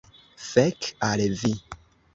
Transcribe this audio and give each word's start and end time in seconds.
Fek 0.45 0.89
al 1.11 1.25
vi! 1.45 1.55